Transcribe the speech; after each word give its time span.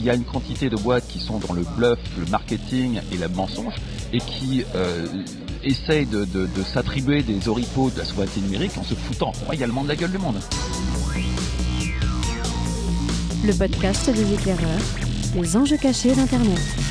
il 0.00 0.06
y 0.06 0.10
a 0.10 0.14
une 0.14 0.24
quantité 0.24 0.70
de 0.70 0.76
boîtes 0.76 1.06
qui 1.06 1.20
sont 1.20 1.38
dans 1.38 1.52
le 1.52 1.62
bluff, 1.76 1.98
le 2.18 2.24
marketing 2.30 3.00
et 3.12 3.18
le 3.18 3.28
mensonge 3.28 3.74
et 4.14 4.18
qui 4.18 4.64
euh, 4.74 5.06
essayent 5.62 6.06
de 6.06 6.26
s'attribuer 6.72 7.22
des 7.22 7.48
oripeaux 7.48 7.90
de 7.90 7.98
la 7.98 8.06
souveraineté 8.06 8.40
numérique 8.40 8.72
en 8.78 8.82
se 8.82 8.94
foutant 8.94 9.32
royalement 9.46 9.84
de 9.84 9.88
la 9.88 9.96
gueule 9.96 10.12
du 10.12 10.18
monde. 10.18 10.40
Le 13.44 13.52
podcast 13.52 14.10
des 14.10 14.34
éclaireurs, 14.34 14.80
les 15.34 15.56
enjeux 15.56 15.76
cachés 15.76 16.14
d'Internet. 16.14 16.89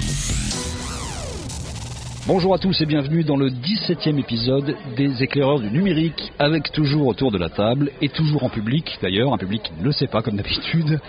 Bonjour 2.29 2.53
à 2.53 2.59
tous 2.59 2.79
et 2.79 2.85
bienvenue 2.85 3.23
dans 3.23 3.37
le 3.37 3.49
17e 3.49 4.19
épisode 4.19 4.75
des 4.95 5.23
éclaireurs 5.23 5.59
du 5.59 5.71
numérique, 5.71 6.31
avec 6.37 6.71
toujours 6.71 7.07
autour 7.07 7.31
de 7.31 7.39
la 7.39 7.49
table 7.49 7.89
et 8.03 8.09
toujours 8.09 8.43
en 8.43 8.49
public 8.49 8.99
d'ailleurs, 9.01 9.33
un 9.33 9.37
public 9.39 9.63
qui 9.63 9.71
ne 9.79 9.83
le 9.83 9.91
sait 9.91 10.05
pas 10.05 10.21
comme 10.21 10.35
d'habitude. 10.35 10.99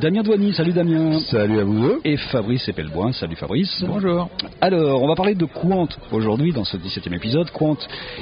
Damien 0.00 0.22
Douany, 0.22 0.52
salut 0.54 0.72
Damien. 0.72 1.20
Salut 1.30 1.60
à 1.60 1.64
vous 1.64 1.80
deux. 1.80 2.00
Et 2.04 2.16
Fabrice 2.16 2.66
Epelboin, 2.68 3.12
salut 3.12 3.36
Fabrice. 3.36 3.84
Bonjour. 3.86 4.28
Alors, 4.60 5.00
on 5.00 5.06
va 5.06 5.14
parler 5.14 5.36
de 5.36 5.44
Quant 5.44 5.86
aujourd'hui 6.10 6.52
dans 6.52 6.64
ce 6.64 6.76
17e 6.76 7.14
épisode. 7.14 7.48
Quant 7.50 7.76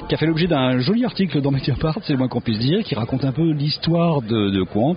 qui 0.06 0.14
a 0.14 0.18
fait 0.18 0.26
l'objet 0.26 0.48
d'un 0.48 0.80
joli 0.80 1.04
article 1.06 1.40
dans 1.40 1.50
Mediapart, 1.50 1.96
c'est 2.02 2.12
le 2.12 2.18
moins 2.18 2.28
qu'on 2.28 2.42
puisse 2.42 2.58
dire, 2.58 2.82
qui 2.82 2.94
raconte 2.94 3.24
un 3.24 3.32
peu 3.32 3.52
l'histoire 3.52 4.20
de, 4.20 4.50
de 4.50 4.62
Quant. 4.64 4.96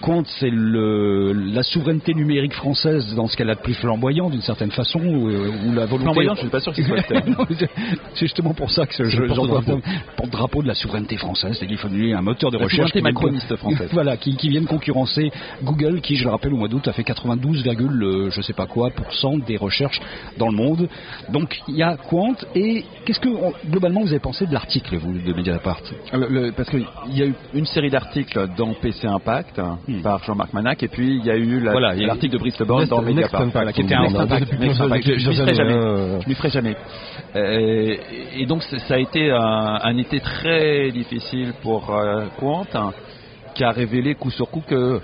Quant, 0.00 0.24
c'est 0.40 0.50
le, 0.50 1.32
la 1.32 1.62
souveraineté 1.62 2.14
numérique 2.14 2.54
française 2.54 3.14
dans 3.14 3.28
ce 3.28 3.36
qu'elle 3.36 3.50
a 3.50 3.54
de 3.54 3.60
plus 3.60 3.74
flamboyant 3.74 4.28
d'une 4.28 4.42
certaine 4.42 4.72
façon, 4.72 4.98
où, 4.98 5.28
où 5.28 5.72
la 5.72 5.86
volonté... 5.86 6.04
Flamboyant, 6.04 6.34
je 6.34 6.40
suis 6.40 6.48
pas 6.48 6.60
sûr 6.60 6.72
que 6.72 6.77
ce 6.82 7.54
c'est- 7.58 7.70
justement 8.16 8.54
pour 8.54 8.70
ça 8.70 8.86
que 8.86 8.94
je, 8.94 9.04
je, 9.08 9.22
porte-drapeau. 9.34 9.80
porte-drapeau 10.16 10.62
de 10.62 10.68
la 10.68 10.74
souveraineté 10.74 11.16
française, 11.16 11.58
qu'il 11.66 11.76
faut 11.78 11.88
un 12.12 12.22
moteur 12.22 12.50
de 12.50 12.58
La 12.58 12.64
recherche 12.64 12.92
qui 12.92 13.02
macroniste 13.02 13.54
française. 13.56 13.88
voilà, 13.92 14.16
qui, 14.16 14.36
qui 14.36 14.48
viennent 14.48 14.66
concurrencer 14.66 15.30
Google, 15.62 16.00
qui, 16.00 16.16
je 16.16 16.24
le 16.24 16.30
rappelle, 16.30 16.52
au 16.52 16.56
mois 16.56 16.68
d'août 16.68 16.86
a 16.88 16.92
fait 16.92 17.04
92, 17.04 17.64
euh, 18.02 18.30
je 18.30 18.40
sais 18.42 18.52
pas 18.52 18.66
quoi, 18.66 18.90
pour 18.90 19.12
cent 19.14 19.38
des 19.38 19.56
recherches 19.56 20.00
dans 20.38 20.48
le 20.48 20.56
monde. 20.56 20.88
Donc 21.30 21.60
il 21.68 21.76
y 21.76 21.82
a 21.82 21.96
Quant. 21.96 22.34
Et 22.54 22.84
qu'est-ce 23.04 23.20
que 23.20 23.28
on- 23.28 23.52
globalement 23.68 24.00
vous 24.02 24.08
avez 24.08 24.18
pensé 24.20 24.46
de 24.46 24.52
l'article 24.52 24.96
vous 24.96 25.12
de 25.18 25.32
Mediapart? 25.32 25.80
Le- 26.12 26.28
le- 26.28 26.52
parce 26.52 26.68
qu'il 26.70 26.86
y 27.10 27.22
a 27.22 27.26
eu 27.26 27.34
une 27.54 27.66
série 27.66 27.90
d'articles 27.90 28.48
dans 28.56 28.72
PC 28.74 29.06
Impact 29.06 29.58
hein, 29.58 29.78
Hmm. 29.88 30.00
par 30.02 30.22
Jean-Marc 30.24 30.52
Manac 30.52 30.82
et 30.82 30.88
puis 30.88 31.16
il 31.18 31.24
y 31.24 31.30
a 31.30 31.36
eu 31.36 31.60
la- 31.60 31.72
il 31.94 32.06
l'article 32.06 32.32
de 32.34 32.38
Brice 32.38 32.58
Leborn 32.58 32.80
Next- 32.82 32.90
dans 32.90 33.02
Mediapart, 33.02 33.42
Impact, 33.42 33.72
qui 33.72 33.80
était 33.82 33.94
un 33.94 34.02
Impact. 34.04 34.46
Je 34.50 34.56
plusieurs 34.56 35.46
m'y 36.28 36.34
ferai 36.34 36.50
jamais. 36.50 36.67
Hein. 36.74 37.36
Euh, 37.36 37.96
et 38.36 38.46
donc 38.46 38.62
ça 38.62 38.94
a 38.94 38.98
été 38.98 39.30
un, 39.30 39.96
été 39.96 40.20
très 40.20 40.90
difficile 40.90 41.52
pour 41.62 41.94
euh, 41.94 42.26
Quant, 42.38 42.66
hein, 42.74 42.92
qui 43.54 43.64
a 43.64 43.70
révélé 43.70 44.14
coup 44.14 44.30
sur 44.30 44.50
coup 44.50 44.62
que 44.66 45.00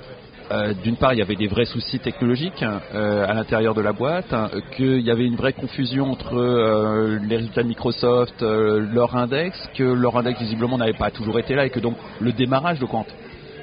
euh, 0.53 0.75
d'une 0.83 0.97
part, 0.97 1.15
il 1.15 1.21
y 1.21 1.23
avait 1.23 1.37
des 1.37 1.47
vrais 1.47 1.65
soucis 1.65 1.99
technologiques 2.01 2.63
hein, 2.63 2.81
à 2.93 3.33
l'intérieur 3.33 3.73
de 3.73 3.81
la 3.81 3.93
boîte, 3.93 4.33
hein, 4.33 4.51
qu'il 4.77 5.01
y 5.01 5.11
avait 5.11 5.25
une 5.25 5.37
vraie 5.37 5.55
confusion 5.55 6.13
entre 6.13 7.19
les 7.27 7.37
résultats 7.37 7.63
de 7.63 7.69
Microsoft, 7.69 8.43
leur 8.43 9.17
index, 9.17 9.59
que 9.75 9.83
leur 9.83 10.19
index 10.19 10.39
visiblement 10.41 10.77
n'avait 10.77 10.93
pas 10.93 11.11
toujours 11.11 11.39
été 11.39 11.55
là 11.55 11.65
et 11.65 11.71
que 11.71 11.81
donc 11.81 11.97
le 12.21 12.33
démarrage 12.33 12.79
de 12.79 12.85
Quant 12.85 13.07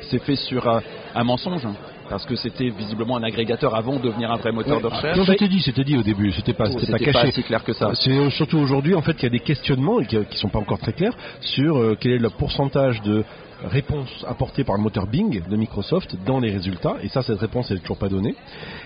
s'est 0.10 0.20
fait 0.20 0.36
sur 0.36 0.68
un, 0.68 0.82
un 1.14 1.24
mensonge. 1.24 1.68
Parce 2.12 2.26
que 2.26 2.36
c'était 2.36 2.68
visiblement 2.70 3.16
un 3.16 3.24
agrégateur 3.24 3.74
avant 3.74 3.96
de 3.96 4.02
devenir 4.02 4.30
un 4.32 4.36
vrai 4.36 4.52
moteur 4.52 4.82
de 4.82 4.88
recherche. 4.88 5.18
Non, 5.18 5.24
c'était 5.26 5.48
dit, 5.48 5.62
c'était 5.62 5.86
dit 5.86 5.96
au 5.98 6.04
début, 6.04 6.32
c'était 6.34 6.52
pas, 6.52 6.66
Oh, 6.68 6.78
c'était 6.78 6.92
pas 6.92 7.00
caché. 7.00 7.32
si 7.32 7.42
clair 7.42 7.64
que 7.64 7.72
ça. 7.72 7.92
C'est 7.96 8.12
euh, 8.12 8.30
surtout 8.30 8.58
aujourd'hui 8.58 8.96
en 8.96 9.02
fait 9.02 9.14
qu'il 9.14 9.24
y 9.24 9.28
a 9.28 9.30
des 9.30 9.40
questionnements 9.40 10.02
et 10.02 10.06
qui, 10.06 10.18
qui 10.26 10.38
sont 10.38 10.50
pas 10.50 10.60
encore 10.60 10.78
très 10.80 10.92
clairs 10.92 11.14
sur 11.40 11.78
euh, 11.78 11.96
quel 11.98 12.12
est 12.12 12.18
le 12.18 12.30
pourcentage 12.30 13.02
de 13.04 13.24
réponses 13.64 14.26
apportées 14.28 14.66
par 14.66 14.76
le 14.76 14.82
moteur 14.82 15.08
Bing 15.08 15.42
de 15.48 15.56
Microsoft 15.56 16.18
dans 16.26 16.40
les 16.40 16.52
résultats 16.52 16.96
et 17.04 17.08
ça 17.10 17.22
cette 17.22 17.40
réponse 17.40 17.70
elle 17.70 17.78
est 17.78 17.82
toujours 17.82 17.98
pas 17.98 18.10
donnée 18.10 18.36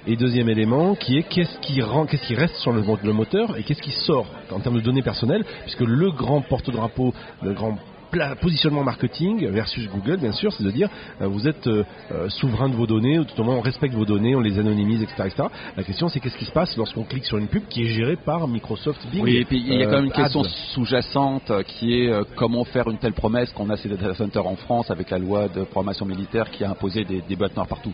et 0.06 0.18
deuxième 0.18 0.50
élément 0.50 0.96
qui 0.96 1.18
est 1.18 1.24
qu'est-ce 1.24 1.58
qui 1.60 1.82
rend 1.82 2.06
qu'est-ce 2.06 2.28
qui 2.28 2.36
reste 2.36 2.56
sur 2.58 2.74
le, 2.74 2.84
le 3.02 3.14
moteur 3.14 3.58
et 3.58 3.64
qu'est-ce 3.64 3.82
qui 3.82 3.92
sort 3.92 4.28
en 4.52 4.60
termes 4.60 4.76
de 4.76 4.82
données 4.82 5.02
personnelles 5.02 5.46
puisque 5.62 5.80
le 5.80 6.12
grand 6.12 6.42
porte-drapeau 6.42 7.14
le 7.42 7.54
grand 7.54 7.78
positionnement 8.42 8.84
marketing 8.84 9.48
versus 9.50 9.88
Google 9.90 10.18
bien 10.18 10.32
sûr 10.32 10.52
c'est 10.54 10.64
de 10.64 10.72
dire 10.72 10.90
euh, 11.22 11.28
vous 11.28 11.48
êtes 11.48 11.68
euh, 11.68 11.84
euh, 12.12 12.30
souverain 12.30 12.70
de 12.70 12.76
vos 12.76 12.88
données 12.88 13.20
ou 13.20 13.26
tout 13.26 13.40
au 13.40 13.44
moins 13.44 13.56
on 13.56 13.62
respecte 13.62 13.94
vos 13.94 14.06
données 14.06 14.36
on 14.36 14.42
les 14.42 14.60
anonymise 14.60 15.02
etc, 15.02 15.24
etc. 15.26 15.44
la 15.76 15.84
question 15.84 16.08
c'est 16.10 16.20
qu'est-ce 16.20 16.38
qui 16.38 16.46
se 16.46 16.52
passe 16.52 16.76
lorsqu'on 16.78 17.04
clique 17.04 17.26
sur 17.26 17.38
une 17.38 17.48
pub 17.48 17.68
qui 17.68 17.84
est 17.84 17.90
gérée 17.94 18.16
par 18.16 18.48
Microsoft 18.48 19.06
Bing 19.12 19.24
Oui, 19.24 19.38
et 19.38 19.46
puis 19.46 19.64
il 19.66 19.74
y 19.74 19.84
a 19.84 19.86
quand 19.86 20.02
même 20.02 20.06
une 20.06 20.12
Ads. 20.14 20.24
question 20.24 20.44
sous-jacente 20.74 21.52
qui 21.68 21.94
est 21.94 22.12
comment 22.36 22.64
faire 22.66 22.90
une 22.90 22.98
telle 22.98 23.14
promesse 23.14 23.52
qu'on 23.52 23.70
a 23.70 23.78
ces 23.78 23.90
data 23.90 24.14
centers 24.14 24.46
en 24.46 24.56
France 24.56 24.92
avec 24.92 25.10
la 25.10 25.20
loi 25.20 25.48
de 25.48 25.64
programmation 25.64 26.06
militaire 26.06 26.50
qui 26.52 26.64
a 26.64 26.70
imposé 26.72 27.04
des, 27.04 27.22
des 27.22 27.36
boîtes 27.36 27.56
noires 27.56 27.68
partout. 27.68 27.94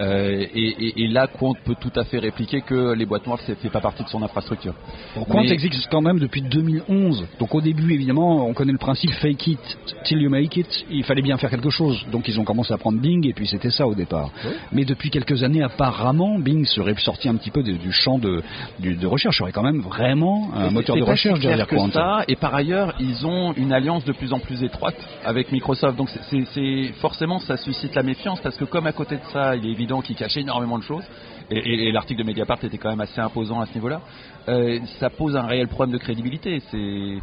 Euh, 0.00 0.46
et, 0.54 0.68
et- 0.68 1.02
et 1.04 1.08
là, 1.08 1.26
Quant 1.26 1.54
peut 1.64 1.74
tout 1.80 1.90
à 1.96 2.04
fait 2.04 2.18
répliquer 2.18 2.60
que 2.60 2.92
les 2.94 3.04
boîtes 3.04 3.26
noires 3.26 3.38
ne 3.48 3.54
fait 3.54 3.68
pas 3.68 3.80
partie 3.80 4.04
de 4.04 4.08
son 4.08 4.22
infrastructure. 4.22 4.74
Bon, 5.16 5.24
Quant 5.24 5.42
Mais- 5.42 5.50
existe 5.50 5.88
quand 5.90 6.00
même 6.00 6.18
depuis 6.20 6.40
2011. 6.42 7.26
Donc 7.40 7.54
au 7.54 7.60
début, 7.60 7.92
évidemment, 7.94 8.46
on 8.46 8.52
connaît 8.54 8.72
le 8.72 8.78
principe 8.78 9.10
fake 9.12 9.46
it 9.48 9.78
till 10.04 10.20
you 10.22 10.30
make 10.30 10.56
it. 10.56 10.84
Il 10.90 11.02
fallait 11.04 11.22
bien 11.22 11.36
faire 11.36 11.50
quelque 11.50 11.70
chose. 11.70 12.04
Donc 12.12 12.28
ils 12.28 12.38
ont 12.38 12.44
commencé 12.44 12.72
à 12.72 12.78
prendre 12.78 13.00
Bing 13.00 13.26
et 13.26 13.32
puis 13.32 13.46
c'était 13.48 13.70
ça 13.70 13.86
au 13.86 13.94
départ. 13.94 14.30
Mais 14.72 14.84
depuis 14.84 15.10
quelques 15.10 15.42
années, 15.42 15.62
apparemment, 15.62 16.38
Bing 16.38 16.64
serait 16.64 16.94
sorti 16.98 17.28
un 17.28 17.34
petit 17.34 17.50
peu 17.50 17.62
de- 17.62 17.72
du 17.72 17.90
champ 17.92 18.18
de, 18.18 18.42
du- 18.78 18.94
de 18.94 19.06
recherche. 19.06 19.36
Il 19.38 19.40
y 19.40 19.42
aurait 19.42 19.52
quand 19.52 19.62
même 19.64 19.80
vraiment 19.80 20.50
un 20.54 20.70
moteur 20.70 20.96
de 20.96 21.02
recherche 21.02 21.40
derrière 21.40 21.66
Quant. 21.66 21.90
ça. 21.90 22.24
Et 22.28 22.36
par 22.36 22.54
ailleurs, 22.54 22.94
ils 23.00 23.26
ont 23.26 23.52
une 23.54 23.72
alliance 23.72 24.04
de 24.04 24.12
plus 24.12 24.32
en 24.32 24.38
plus 24.38 24.62
étroite 24.62 24.96
avec 25.24 25.50
Microsoft. 25.50 25.96
Donc 25.96 26.08
c'est- 26.30 26.92
forcément 27.00 27.38
ça 27.40 27.56
suscite 27.56 27.94
la 27.94 28.02
méfiance 28.02 28.40
parce 28.40 28.56
que 28.56 28.64
comme 28.64 28.86
à 28.86 28.92
côté 28.92 29.16
de 29.16 29.22
ça, 29.32 29.56
il 29.56 29.66
est 29.66 29.70
évident 29.72 29.87
qu'ils 30.02 30.16
cachent 30.16 30.36
énormément 30.36 30.78
de 30.78 30.84
choses. 30.84 31.04
Et, 31.50 31.90
l'article 31.92 32.20
de 32.20 32.26
Mediapart 32.26 32.62
était 32.62 32.78
quand 32.78 32.90
même 32.90 33.00
assez 33.00 33.20
imposant 33.20 33.60
à 33.60 33.66
ce 33.66 33.74
niveau-là. 33.74 34.00
euh, 34.48 34.78
ça 35.00 35.10
pose 35.10 35.36
un 35.36 35.46
réel 35.46 35.68
problème 35.68 35.92
de 35.92 35.98
crédibilité. 35.98 36.60
C'est 36.70 37.18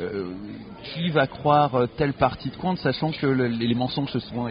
euh, 0.00 0.30
qui 0.94 1.08
va 1.10 1.26
croire 1.26 1.74
euh, 1.74 1.86
telle 1.86 2.12
partie 2.12 2.50
de 2.50 2.56
compte, 2.56 2.78
sachant 2.78 3.10
que 3.10 3.26
le- 3.26 3.48
les 3.48 3.74
mensonges 3.74 4.10
se 4.10 4.20
sont 4.20 4.48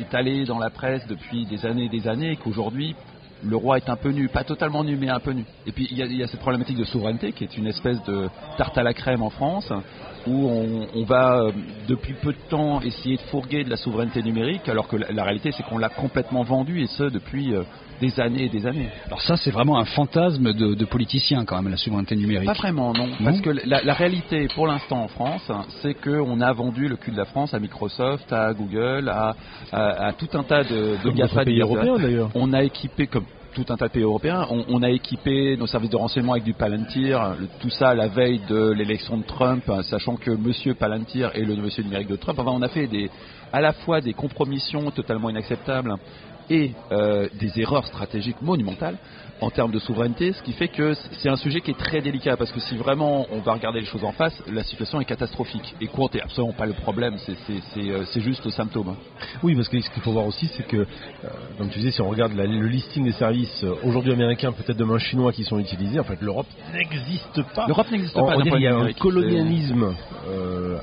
étalés 0.00 0.44
dans 0.44 0.58
la 0.58 0.68
presse 0.70 1.06
depuis 1.06 1.46
des 1.46 1.64
années 1.64 1.86
et 1.86 1.88
des 1.88 2.06
années, 2.06 2.32
et 2.32 2.36
qu'aujourd'hui 2.36 2.94
le 3.44 3.56
roi 3.56 3.76
est 3.78 3.88
un 3.88 3.96
peu 3.96 4.10
nu, 4.10 4.28
pas 4.28 4.44
totalement 4.44 4.84
nu, 4.84 4.96
mais 4.96 5.08
un 5.08 5.20
peu 5.20 5.32
nu. 5.32 5.44
Et 5.66 5.72
puis 5.72 5.88
il 5.90 5.96
y, 5.98 6.02
a- 6.02 6.06
il 6.06 6.16
y 6.16 6.22
a 6.22 6.26
cette 6.26 6.40
problématique 6.40 6.76
de 6.78 6.84
souveraineté 6.84 7.32
qui 7.32 7.44
est 7.44 7.56
une 7.56 7.66
espèce 7.66 8.02
de 8.04 8.28
tarte 8.56 8.76
à 8.78 8.82
la 8.82 8.94
crème 8.94 9.22
en 9.22 9.30
France, 9.30 9.72
où 10.26 10.48
on, 10.48 10.86
on 10.94 11.04
va 11.04 11.38
euh, 11.40 11.52
depuis 11.88 12.14
peu 12.14 12.32
de 12.32 12.38
temps 12.48 12.80
essayer 12.82 13.16
de 13.16 13.22
fourguer 13.22 13.64
de 13.64 13.70
la 13.70 13.76
souveraineté 13.76 14.22
numérique, 14.22 14.68
alors 14.68 14.86
que 14.88 14.96
la, 14.96 15.10
la 15.10 15.24
réalité 15.24 15.50
c'est 15.52 15.64
qu'on 15.64 15.78
l'a 15.78 15.88
complètement 15.88 16.42
vendue, 16.44 16.80
et 16.82 16.86
ce 16.86 17.04
depuis 17.04 17.52
euh, 17.54 17.62
des 18.00 18.18
années 18.20 18.44
et 18.44 18.48
des 18.48 18.66
années. 18.66 18.88
Alors 19.06 19.20
ça, 19.22 19.36
c'est 19.36 19.52
vraiment 19.52 19.78
un 19.78 19.84
fantasme 19.84 20.52
de, 20.52 20.74
de 20.74 20.84
politicien 20.84 21.44
quand 21.44 21.60
même, 21.62 21.70
la 21.70 21.76
souveraineté 21.76 22.16
numérique. 22.16 22.46
Pas 22.46 22.52
vraiment, 22.54 22.92
non. 22.92 23.08
Parce 23.22 23.40
que 23.40 23.50
la, 23.50 23.80
la 23.82 23.94
réalité 23.94 24.48
pour 24.54 24.66
l'instant 24.66 25.02
en 25.04 25.08
France, 25.08 25.50
c'est 25.82 25.94
qu'on 25.94 26.40
a 26.40 26.52
vendu 26.52 26.88
le 26.88 26.96
cul 26.96 27.12
de 27.12 27.16
la 27.16 27.24
France 27.26 27.54
à 27.54 27.60
Microsoft, 27.60 28.32
à 28.32 28.52
Google, 28.54 29.08
à, 29.08 29.34
à- 29.72 30.06
à 30.08 30.12
tout 30.14 30.28
un 30.34 30.42
tas 30.42 30.64
de, 30.64 30.96
de 31.04 31.10
d'autres 31.10 31.44
pays 31.44 31.60
européens 31.60 31.96
d'ailleurs 31.98 32.30
On 32.34 32.52
a 32.52 32.62
équipé, 32.64 33.06
comme 33.06 33.24
tout 33.54 33.64
un 33.68 33.76
tas 33.76 33.88
de 33.88 33.92
pays 33.92 34.02
européens, 34.02 34.46
on, 34.50 34.82
a 34.82 34.90
équipé 34.90 35.56
nos 35.56 35.66
services 35.66 35.90
de 35.90 35.96
renseignement 35.96 36.32
avec 36.32 36.44
du 36.44 36.54
Palantir, 36.54 37.36
tout 37.60 37.70
ça 37.70 37.94
la 37.94 38.08
veille 38.08 38.40
de 38.48 38.70
l'élection 38.70 39.18
de 39.18 39.24
Trump, 39.24 39.62
hein, 39.68 39.82
sachant 39.82 40.16
que 40.16 40.30
Monsieur 40.30 40.74
Palantir 40.74 41.30
est 41.34 41.44
le 41.44 41.56
monsieur 41.56 41.82
numérique 41.82 42.08
de 42.08 42.16
Trump. 42.16 42.38
Enfin, 42.38 42.50
on 42.52 42.62
a 42.62 42.68
fait 42.68 42.88
à 43.52 43.60
la 43.60 43.72
fois 43.72 44.00
des 44.00 44.14
compromissions 44.14 44.90
totalement 44.90 45.30
inacceptables 45.30 45.94
et 46.50 46.72
euh, 46.90 47.28
des 47.38 47.60
erreurs 47.60 47.86
stratégiques 47.86 48.42
monumentales 48.42 48.96
en 49.42 49.50
termes 49.50 49.72
de 49.72 49.78
souveraineté, 49.80 50.32
ce 50.32 50.42
qui 50.42 50.52
fait 50.52 50.68
que 50.68 50.94
c'est 51.20 51.28
un 51.28 51.36
sujet 51.36 51.60
qui 51.60 51.72
est 51.72 51.78
très 51.78 52.00
délicat 52.00 52.36
parce 52.36 52.52
que 52.52 52.60
si 52.60 52.76
vraiment 52.76 53.26
on 53.30 53.40
va 53.40 53.54
regarder 53.54 53.80
les 53.80 53.86
choses 53.86 54.04
en 54.04 54.12
face, 54.12 54.40
la 54.46 54.62
situation 54.62 55.00
est 55.00 55.04
catastrophique. 55.04 55.74
Et 55.80 55.88
Quant 55.88 56.08
est 56.14 56.20
absolument 56.22 56.52
pas 56.54 56.66
le 56.66 56.72
problème, 56.74 57.16
c'est- 57.18 57.36
euh, 57.90 58.04
juste 58.16 58.44
le 58.44 58.52
symptôme. 58.52 58.88
hein. 58.90 58.96
Oui, 59.42 59.54
parce 59.56 59.68
que 59.68 59.80
ce 59.80 59.90
qu'il 59.90 60.02
faut 60.02 60.12
voir 60.12 60.26
aussi, 60.26 60.46
c'est 60.56 60.66
que, 60.66 60.76
euh, 60.76 60.86
comme 61.58 61.68
tu 61.70 61.78
disais, 61.80 61.90
si 61.90 62.00
on 62.00 62.08
regarde 62.08 62.32
la- 62.34 62.46
le 62.46 62.66
listing 62.68 63.04
des 63.04 63.12
services 63.12 63.64
euh, 63.64 63.74
aujourd'hui 63.82 64.12
américains, 64.12 64.52
peut-être 64.52 64.78
demain 64.78 64.98
chinois 64.98 65.32
qui 65.32 65.42
sont 65.44 65.58
utilisés, 65.58 65.98
en 65.98 66.04
fait, 66.04 66.20
l'Europe 66.20 66.46
n'existe 66.72 67.42
pas. 67.54 67.66
L'Europe 67.66 67.90
n'existe 67.90 68.14
pas. 68.14 68.22
on 68.36 68.40
qu'il 68.42 68.60
y 68.60 68.66
a 68.68 68.76
un 68.76 68.92
colonialisme 68.92 69.94
euh, 70.28 70.78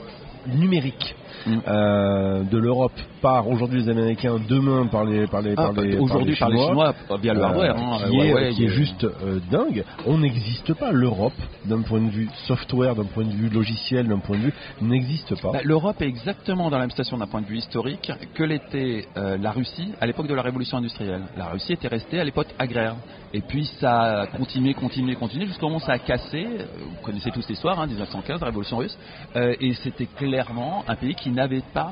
numérique 0.48 1.16
Mm. 1.46 1.58
euh, 1.68 2.44
de 2.44 2.58
l'Europe 2.58 2.94
par 3.22 3.48
aujourd'hui 3.48 3.84
les 3.84 3.90
Américains, 3.90 4.38
demain 4.48 4.88
par 4.88 5.06
les 5.06 5.28
par 5.28 5.42
les 5.42 5.54
Ah, 5.58 5.72
par 5.74 5.84
les 5.84 5.98
aujourd'hui 5.98 6.36
par 6.36 6.50
les 6.50 6.58
Chinois, 6.58 6.94
via 7.22 7.34
le 7.34 7.40
euh, 7.40 7.44
hardware, 7.44 7.78
hein, 7.78 7.98
qui, 8.10 8.18
est, 8.18 8.30
Huawei, 8.30 8.50
qui 8.52 8.66
est 8.66 8.70
juste 8.70 9.04
euh, 9.04 9.40
dingue. 9.52 9.84
On 10.06 10.18
n'existe 10.18 10.74
pas. 10.74 10.92
L'Europe, 10.92 11.34
d'un 11.66 11.82
point 11.82 12.02
de 12.02 12.10
vue 12.10 12.30
software, 12.48 12.96
d'un 12.96 13.06
point 13.06 13.26
de 13.26 13.32
vue 13.32 13.50
logiciel, 13.50 14.08
d'un 14.08 14.20
point 14.20 14.38
de 14.38 14.44
vue, 14.44 14.54
n'existe 14.82 15.40
pas. 15.42 15.52
Bah, 15.52 15.60
L'Europe 15.64 16.02
est 16.02 16.08
exactement 16.08 16.70
dans 16.70 16.78
la 16.78 16.84
même 16.84 16.92
situation 16.92 17.18
d'un 17.18 17.28
point 17.28 17.42
de 17.42 17.48
vue 17.48 17.58
historique 17.58 18.12
que 18.34 18.44
l'était 18.44 19.06
euh, 19.18 19.38
la 19.38 19.52
Russie 19.52 19.94
à 20.00 20.06
l'époque 20.06 20.28
de 20.28 20.34
la 20.34 20.42
révolution 20.42 20.78
industrielle. 20.78 21.22
La 21.38 21.46
Russie 21.48 21.74
était 21.74 21.88
restée 21.88 22.20
à 22.20 22.24
l'époque 22.24 22.48
agraire. 22.58 22.96
Et 23.32 23.42
puis 23.42 23.66
ça 23.80 24.22
a 24.22 24.28
continué, 24.28 24.74
continué, 24.74 25.16
continué, 25.16 25.46
jusqu'au 25.46 25.68
moment 25.68 25.78
où 25.78 25.86
ça 25.86 25.94
a 25.94 26.00
cassé. 26.00 26.48
Vous 26.80 27.06
connaissez 27.06 27.30
tous 27.30 27.48
l'histoire, 27.48 27.80
hein, 27.80 27.86
1915, 27.86 28.40
la 28.40 28.48
révolution 28.48 28.78
russe. 28.78 28.98
Euh, 29.36 29.56
et 29.60 29.74
c'était 29.76 30.08
clairement 30.08 30.84
un 30.88 30.96
pays 30.96 31.14
qui 31.22 31.32
n'avait 31.32 31.64
pas 31.74 31.92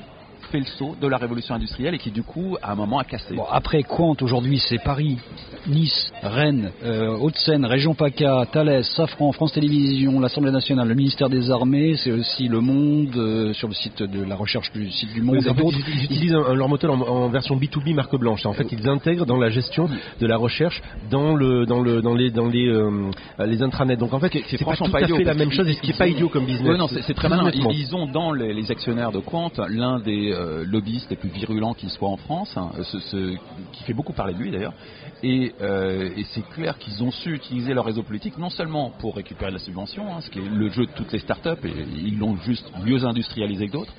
fait 0.51 0.59
le 0.59 0.65
saut 0.65 0.95
de 0.99 1.07
la 1.07 1.17
révolution 1.17 1.55
industrielle 1.55 1.95
et 1.95 1.97
qui 1.97 2.11
du 2.11 2.23
coup 2.23 2.57
à 2.61 2.71
un 2.71 2.75
moment 2.75 2.99
a 2.99 3.03
cassé. 3.03 3.35
Après 3.51 3.83
Quant 3.83 4.15
aujourd'hui 4.21 4.59
c'est 4.59 4.79
Paris, 4.79 5.17
Nice, 5.67 6.11
Rennes, 6.23 6.71
euh, 6.83 7.17
Haute-Seine, 7.17 7.65
Région 7.65 7.93
PACA, 7.93 8.45
Thales, 8.51 8.83
Safran, 8.83 9.31
France 9.33 9.51
Télévisions, 9.53 10.19
l'Assemblée 10.19 10.51
nationale, 10.51 10.87
le 10.87 10.95
ministère 10.95 11.29
des 11.29 11.51
Armées, 11.51 11.95
c'est 11.97 12.11
aussi 12.11 12.47
Le 12.47 12.61
Monde 12.61 13.15
euh, 13.17 13.53
sur 13.53 13.67
le 13.67 13.73
site 13.73 14.01
de 14.01 14.23
la 14.23 14.35
recherche 14.35 14.71
du 14.71 14.89
site 14.91 15.13
du 15.13 15.21
Monde 15.21 15.37
Oui, 15.39 15.45
et 15.45 15.49
en 15.49 15.53
fait, 15.53 15.61
d'autres. 15.63 15.77
ils, 15.79 15.99
ils 15.99 16.03
utilisent 16.05 16.33
un- 16.35 16.53
leur 16.53 16.69
moteur 16.69 16.91
en, 16.93 17.01
en 17.01 17.29
version 17.29 17.55
B2B 17.57 17.93
marque 17.93 18.15
blanche. 18.17 18.45
En 18.45 18.53
fait, 18.53 18.67
ils 18.71 18.87
intègrent 18.87 19.25
dans 19.25 19.37
la 19.37 19.49
gestion 19.49 19.89
de 20.19 20.25
la 20.27 20.37
recherche 20.37 20.81
dans 21.11 21.35
le 21.35 21.65
dans 21.65 21.81
le 21.81 22.01
dans 22.01 22.13
les 22.15 22.31
dans 22.31 22.47
les 22.47 22.67
euh, 22.67 23.11
les 23.45 23.61
intranets. 23.61 23.97
Donc 23.97 24.13
en 24.13 24.19
fait, 24.19 24.31
c'est 24.47 24.57
pas 24.57 24.63
franchement 24.65 24.85
tout 24.87 24.91
pas 24.93 24.99
à 24.99 25.01
idiot, 25.01 25.17
fait 25.17 25.23
la 25.25 25.33
même 25.33 25.51
chose 25.51 25.67
et 25.67 25.73
ce 25.73 25.81
qui 25.81 25.87
est 25.91 25.93
ils 25.93 25.97
pas 25.97 26.07
idiot 26.07 26.29
comme 26.29 26.45
business. 26.45 26.77
Non, 26.77 26.87
c'est 26.87 27.13
très 27.13 27.27
malin. 27.29 27.51
Ils, 27.53 27.65
ils 27.79 27.95
ont 27.95 28.07
dans 28.07 28.31
les, 28.31 28.53
les 28.53 28.71
actionnaires 28.71 29.11
de 29.11 29.19
Quant 29.19 29.51
l'un 29.67 29.99
des 29.99 30.31
euh, 30.31 30.63
lobbyistes 30.65 31.09
les 31.09 31.17
plus 31.17 31.29
virulents 31.29 31.73
qui 31.73 31.89
soit 31.89 32.07
en 32.09 32.17
France, 32.17 32.53
hein, 32.55 32.69
ce- 32.83 32.99
ce- 32.99 33.35
qui 33.73 33.83
fait 33.83 33.93
beaucoup 33.93 34.13
parler 34.13 34.33
de 34.33 34.39
lui 34.39 34.51
d'ailleurs. 34.51 34.73
Et, 35.23 35.51
euh, 35.61 36.09
et 36.15 36.23
c'est 36.33 36.47
clair 36.49 36.77
qu'ils 36.77 37.03
ont 37.03 37.11
su 37.11 37.33
utiliser 37.33 37.73
leur 37.73 37.85
réseau 37.85 38.03
politique 38.03 38.37
non 38.37 38.49
seulement 38.49 38.91
pour 38.99 39.15
récupérer 39.15 39.51
de 39.51 39.55
la 39.57 39.63
subvention, 39.63 40.13
hein, 40.13 40.21
ce 40.21 40.29
qui 40.29 40.39
est 40.39 40.47
le 40.49 40.69
jeu 40.69 40.85
de 40.85 40.91
toutes 40.91 41.11
les 41.11 41.19
startups, 41.19 41.65
et 41.65 41.71
ils 42.03 42.17
l'ont 42.19 42.37
juste 42.37 42.69
mieux 42.85 43.03
industrialisé 43.05 43.67
que 43.67 43.73
d'autres. 43.73 43.93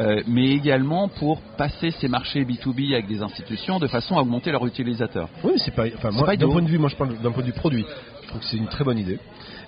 euh, 0.00 0.22
mais 0.26 0.50
également 0.50 1.08
pour 1.08 1.40
passer 1.56 1.90
ces 1.92 2.08
marchés 2.08 2.44
B2B 2.44 2.94
avec 2.94 3.06
des 3.06 3.22
institutions 3.22 3.78
de 3.78 3.86
façon 3.86 4.16
à 4.16 4.22
augmenter 4.22 4.50
leurs 4.50 4.66
utilisateurs. 4.66 5.28
Oui, 5.44 5.52
c'est 5.58 5.74
pas. 5.74 5.84
Enfin, 5.96 6.10
moi, 6.10 6.34
d'un 6.36 6.48
point 6.48 6.62
de 6.62 6.68
vue, 6.68 6.78
moi, 6.78 6.88
je 6.88 6.96
parle 6.96 7.16
d'un 7.18 7.30
point 7.30 7.42
de 7.42 7.46
vue 7.48 7.52
produit. 7.52 7.84
Je 8.24 8.28
trouve 8.28 8.40
que 8.40 8.46
c'est 8.46 8.56
une 8.56 8.68
très 8.68 8.84
bonne 8.84 8.98
idée. 8.98 9.18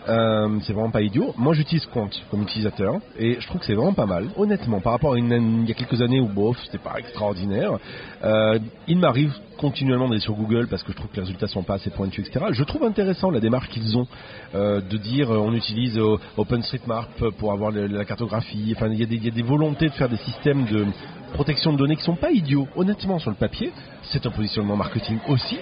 Euh, 0.08 0.58
c'est 0.62 0.72
vraiment 0.72 0.90
pas 0.90 1.02
idiot. 1.02 1.34
Moi, 1.36 1.52
j'utilise 1.52 1.84
Quant 1.86 2.08
comme 2.30 2.42
utilisateur 2.42 2.94
et 3.18 3.38
je 3.40 3.46
trouve 3.46 3.60
que 3.60 3.66
c'est 3.66 3.74
vraiment 3.74 3.92
pas 3.92 4.06
mal. 4.06 4.28
Honnêtement, 4.36 4.80
par 4.80 4.92
rapport 4.92 5.14
à 5.14 5.18
il 5.18 5.68
y 5.68 5.70
a 5.70 5.74
quelques 5.74 6.00
années 6.00 6.20
où 6.20 6.28
bof, 6.28 6.56
c'était 6.64 6.78
pas 6.78 6.94
extraordinaire. 6.98 7.72
Euh, 8.24 8.58
il 8.86 8.98
m'arrive 8.98 9.32
continuellement 9.58 10.08
d'aller 10.08 10.20
sur 10.20 10.34
Google 10.34 10.68
parce 10.68 10.82
que 10.82 10.92
je 10.92 10.96
trouve 10.96 11.10
que 11.10 11.16
les 11.16 11.22
résultats 11.22 11.48
sont 11.48 11.62
pas 11.62 11.74
assez 11.74 11.90
pointus, 11.90 12.26
etc. 12.26 12.46
Je 12.52 12.62
trouve 12.64 12.84
intéressant 12.84 13.30
la 13.30 13.40
démarche 13.40 13.68
qu'ils 13.68 13.96
ont 13.96 14.06
euh, 14.54 14.80
de 14.80 14.96
dire 14.96 15.30
on 15.30 15.52
utilise 15.52 15.98
OpenStreetMap 16.36 17.30
pour 17.38 17.52
avoir 17.52 17.72
la 17.72 18.04
cartographie. 18.04 18.74
Enfin, 18.76 18.88
il 18.88 19.00
y, 19.00 19.02
il 19.02 19.24
y 19.24 19.28
a 19.28 19.30
des 19.32 19.42
volontés 19.42 19.88
de 19.88 19.94
faire 19.94 20.08
des 20.08 20.18
systèmes 20.18 20.66
de 20.66 20.86
protection 21.32 21.72
de 21.72 21.78
données 21.78 21.96
qui 21.96 22.04
sont 22.04 22.16
pas 22.16 22.30
idiots. 22.30 22.68
Honnêtement, 22.76 23.18
sur 23.18 23.30
le 23.30 23.36
papier, 23.36 23.72
c'est 24.04 24.24
un 24.24 24.30
positionnement 24.30 24.76
marketing 24.76 25.18
aussi. 25.28 25.58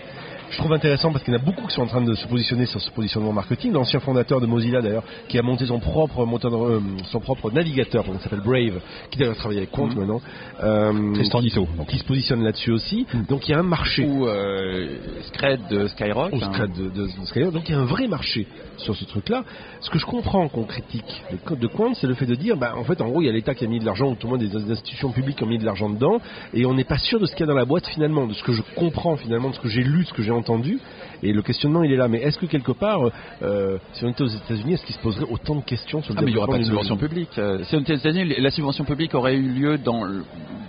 Je 0.51 0.59
trouve 0.59 0.73
intéressant 0.73 1.11
parce 1.11 1.25
qu'il 1.25 1.35
y 1.35 1.37
en 1.37 1.41
a 1.41 1.43
beaucoup 1.43 1.67
qui 1.67 1.75
sont 1.75 1.83
en 1.83 1.87
train 1.87 2.01
de 2.03 2.15
se 2.15 2.27
positionner 2.29 2.67
sur 2.67 2.81
ce 2.81 2.91
positionnement 2.91 3.33
marketing. 3.33 3.73
L'ancien 3.73 3.99
fondateur 3.99 4.41
de 4.41 4.47
Mozilla 4.47 4.81
d'ailleurs, 4.83 5.03
qui 5.29 5.39
a 5.39 5.43
monté 5.43 5.67
son 5.67 5.81
propre 5.81 6.25
moteur, 6.27 6.51
de- 6.51 6.57
euh, 6.57 6.81
son 7.11 7.19
propre 7.21 7.51
navigateur, 7.51 8.05
qui 8.05 8.23
s'appelle 8.23 8.41
Brave, 8.45 8.81
qui 9.11 9.19
d'ailleurs 9.19 9.37
travaille 9.37 9.57
avec 9.59 9.71
Compte 9.73 9.93
Mhm. 9.95 9.99
maintenant, 10.01 10.21
euh, 10.63 11.15
Tristan 11.15 11.41
donc 11.77 11.89
qui 11.89 11.99
se 11.99 12.05
positionne 12.05 12.43
là-dessus 12.45 12.71
aussi. 12.71 13.07
Donc 13.29 13.49
il 13.49 13.53
y 13.53 13.55
a 13.55 13.59
un 13.59 13.63
marché. 13.65 14.05
Ou 14.07 14.27
euh, 14.29 14.97
Scred 15.23 15.61
de 15.71 15.89
Skyrock. 15.89 16.33
Au 16.33 16.37
hein. 16.37 16.53
stade 16.55 16.73
de, 16.75 16.85
de- 16.89 17.07
de 17.07 17.27
Skyrock. 17.27 17.53
Donc 17.53 17.69
il 17.69 17.73
y 17.73 17.75
a 17.75 17.81
un 17.81 17.85
vrai 17.87 18.07
marché 18.07 18.47
sur 18.77 18.95
ce 18.95 19.05
truc-là. 19.07 19.45
Ce 19.81 19.91
que 19.91 19.99
je 19.99 20.07
comprends 20.07 20.49
qu'on 20.49 20.65
critique 20.65 21.23
le 21.33 21.39
code 21.39 21.59
de 21.59 21.67
Quant, 21.67 21.95
c'est 21.95 22.07
le 22.07 22.15
fait 22.15 22.27
de 22.27 22.35
dire, 22.35 22.57
bah, 22.57 22.75
en 22.77 22.85
fait, 22.85 23.01
en 23.01 23.09
gros, 23.09 23.21
il 23.23 23.27
y 23.27 23.29
a 23.29 23.33
l'État 23.33 23.55
qui 23.55 23.65
a 23.65 23.69
mis 23.69 23.79
de 23.81 23.85
l'argent, 23.85 24.09
ou 24.11 24.15
tout 24.15 24.27
le 24.29 24.33
monde 24.33 24.41
des 24.41 24.49
des 24.49 24.71
institutions 24.71 25.11
publiques 25.11 25.37
qui 25.39 25.43
ont 25.45 25.49
mis 25.49 25.59
de 25.59 25.65
l'argent 25.65 25.91
dedans, 25.91 26.19
et 26.53 26.65
on 26.67 26.75
n'est 26.75 26.85
pas 26.85 26.99
sûr 26.99 27.19
de 27.19 27.27
ce 27.27 27.33
qu'il 27.35 27.41
y 27.41 27.43
a 27.45 27.53
dans 27.53 27.59
la 27.59 27.65
boîte 27.65 27.87
finalement, 27.89 28.27
de 28.27 28.35
ce 28.35 28.43
que 28.45 28.53
je 28.53 28.63
comprends 28.77 29.17
finalement, 29.17 29.51
de 29.51 29.55
ce 29.55 29.61
que 29.61 29.69
j'ai 29.69 29.83
lu, 29.83 30.03
de 30.05 30.09
ce 30.09 30.13
que 30.15 30.23
j'ai 30.23 30.31
entendu. 30.35 30.79
Et 31.23 31.33
le 31.33 31.43
questionnement, 31.43 31.83
il 31.83 31.93
est 31.93 31.97
là. 31.97 32.09
Mais 32.09 32.19
est-ce 32.19 32.39
que 32.39 32.47
quelque 32.47 32.73
part, 32.73 33.01
euh, 33.43 33.79
si 33.95 34.05
on 34.05 34.11
était 34.11 34.23
aux 34.23 34.27
États-Unis, 34.29 34.75
est-ce 34.75 34.85
qu'il 34.85 34.95
se 34.95 35.01
poserait 35.01 35.27
autant 35.31 35.55
de 35.57 35.63
questions 35.63 36.03
sur 36.03 36.13
le 36.13 36.19
Ah, 36.19 36.23
mais 36.23 36.31
il 36.31 36.35
n'y 36.35 36.39
aura 36.39 36.49
pas 36.49 36.59
de 36.59 36.65
subvention 36.65 36.97
publique. 36.97 37.31
Euh, 37.39 37.63
Si 37.65 37.75
on 37.77 37.81
était 37.81 37.95
aux 37.95 37.97
États-Unis, 37.97 38.35
la 38.39 38.51
subvention 38.51 38.85
publique 38.85 39.15
aurait 39.15 39.37
eu 39.37 39.49
lieu 39.49 39.79
dans, 39.79 40.05
le- 40.05 40.25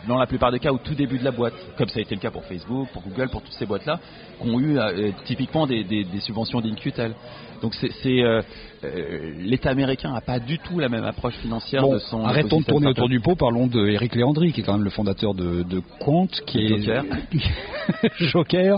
dans 0.07 0.17
la 0.17 0.27
plupart 0.27 0.51
des 0.51 0.59
cas 0.59 0.71
au 0.71 0.77
tout 0.77 0.95
début 0.95 1.17
de 1.17 1.23
la 1.25 1.31
boîte, 1.31 1.53
comme 1.77 1.89
ça 1.89 1.99
a 1.99 2.01
été 2.01 2.15
le 2.15 2.21
cas 2.21 2.31
pour 2.31 2.43
Facebook, 2.45 2.87
pour 2.93 3.01
Google, 3.03 3.29
pour 3.29 3.41
toutes 3.41 3.53
ces 3.53 3.65
boîtes-là, 3.65 3.99
qui 4.41 4.49
ont 4.49 4.59
eu 4.59 4.77
euh, 4.77 5.11
typiquement 5.25 5.67
des, 5.67 5.83
des- 5.83 6.03
des 6.05 6.19
subventions 6.21 6.61
d'Incutel. 6.61 7.13
Donc 7.61 7.73
c'est 7.75 7.89
c'est, 8.03 8.21
euh, 8.21 8.41
euh, 8.83 9.31
l'État 9.39 9.69
américain 9.71 10.11
n'a 10.11 10.21
pas 10.21 10.39
du 10.39 10.59
tout 10.59 10.77
la 10.77 10.89
même 10.89 11.05
approche 11.05 11.33
financière 11.35 11.81
Bon, 11.81 11.93
de 11.93 11.99
son. 11.99 12.23
arrêtons 12.25 12.59
de 12.59 12.65
tourner 12.65 12.87
autour 12.87 13.07
du 13.09 13.19
pot, 13.21 13.35
parlons 13.35 13.65
de 13.67 13.87
Eric 13.87 14.13
Léandri, 14.13 14.51
qui 14.51 14.61
est 14.61 14.63
quand 14.63 14.73
même 14.73 14.83
le 14.83 14.89
fondateur 14.89 15.33
de, 15.33 15.63
de 15.63 15.81
Quant, 16.01 16.27
qui 16.45 16.59
est 16.65 16.77
Joker. 16.77 17.03
Joker. 18.19 18.77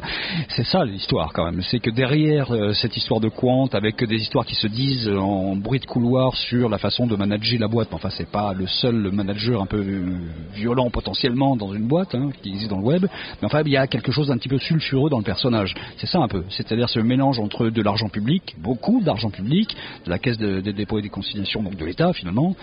C'est 0.50 0.64
ça 0.66 0.77
l'histoire 0.86 1.32
quand 1.34 1.46
même. 1.46 1.62
C'est 1.64 1.80
que 1.80 1.90
derrière 1.90 2.52
euh, 2.54 2.74
cette 2.74 2.96
histoire 2.98 3.20
de 3.20 3.30
Quant, 3.30 3.68
avec 3.74 4.04
des 4.04 4.16
histoires 4.16 4.46
qui 4.46 4.56
se 4.56 4.68
disent 4.68 5.10
en 5.10 5.56
bruit 5.56 5.80
de 5.80 5.86
couloir 5.86 6.36
sur 6.36 6.70
la 6.70 6.78
façon 6.78 7.08
de 7.08 7.16
manager 7.16 7.60
la 7.60 7.68
boîte, 7.68 7.90
enfin 7.92 8.10
c'est 8.10 8.30
pas 8.30 8.54
le 8.54 8.68
seul 8.68 9.12
manager 9.12 9.62
un 9.62 9.66
peu 9.66 9.80
euh, 9.80 10.06
violent 10.54 10.90
potentiellement 10.90 11.56
dans 11.56 11.74
une 11.74 11.88
boîte 11.88 12.16
hein, 12.16 12.30
qui 12.42 12.50
existe 12.50 12.70
dans 12.70 12.80
le 12.80 12.84
web, 12.84 13.06
mais 13.42 13.46
enfin 13.46 13.62
il 13.66 13.72
y 13.72 13.78
a 13.78 13.88
quelque 13.88 14.12
chose 14.12 14.28
d'un 14.28 14.38
petit 14.38 14.50
peu 14.50 14.60
sulfureux 14.60 15.10
dans 15.10 15.20
le 15.20 15.24
personnage. 15.24 15.74
C'est 15.98 16.08
ça 16.08 16.20
un 16.20 16.28
peu. 16.28 16.44
C'est-à-dire 16.50 16.90
ce 16.90 17.00
mélange 17.00 17.40
entre 17.40 17.70
de 17.70 17.82
l'argent 17.82 18.10
public, 18.10 18.56
beaucoup 18.60 19.02
d'argent 19.02 19.30
public, 19.30 19.76
de 20.06 20.10
la 20.10 20.20
caisse 20.20 20.38
de- 20.38 20.60
des 20.62 20.74
dépôts 20.74 21.00
et 21.00 21.02
des 21.02 21.10
consignations, 21.10 21.64
donc 21.64 21.76
de 21.76 21.86
l'État 21.86 22.14
finalement, 22.14 22.56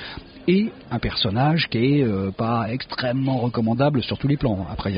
et 0.46 0.70
un 0.90 0.98
personnage 0.98 1.68
qui 1.68 1.78
est 1.78 2.02
euh, 2.02 2.30
pas 2.30 2.66
extrêmement 2.70 3.38
recommandable 3.38 4.02
sur 4.02 4.18
tous 4.18 4.28
les 4.28 4.36
plans. 4.36 4.66
Après, 4.70 4.92